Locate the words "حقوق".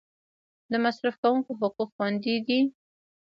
1.59-1.89